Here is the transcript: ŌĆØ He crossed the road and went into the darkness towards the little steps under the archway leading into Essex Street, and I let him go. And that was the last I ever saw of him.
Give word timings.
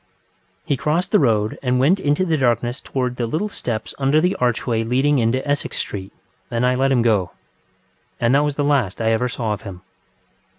ŌĆØ 0.01 0.61
He 0.65 0.77
crossed 0.77 1.11
the 1.11 1.19
road 1.19 1.59
and 1.61 1.77
went 1.79 1.99
into 1.99 2.25
the 2.25 2.35
darkness 2.35 2.81
towards 2.81 3.17
the 3.17 3.27
little 3.27 3.49
steps 3.49 3.93
under 3.99 4.19
the 4.19 4.35
archway 4.37 4.83
leading 4.83 5.19
into 5.19 5.47
Essex 5.47 5.77
Street, 5.77 6.11
and 6.49 6.65
I 6.65 6.73
let 6.73 6.91
him 6.91 7.03
go. 7.03 7.33
And 8.19 8.33
that 8.33 8.43
was 8.43 8.55
the 8.55 8.63
last 8.63 8.99
I 8.99 9.11
ever 9.11 9.29
saw 9.29 9.53
of 9.53 9.61
him. 9.61 9.83